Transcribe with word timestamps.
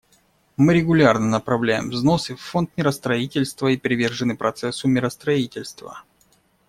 Мы 0.57 0.73
регулярно 0.73 1.27
направляем 1.29 1.91
взносы 1.91 2.35
в 2.35 2.41
Фонд 2.41 2.75
миростроительства 2.75 3.67
и 3.67 3.77
привержены 3.77 4.35
процессу 4.35 4.87
миростроительства. 4.87 6.01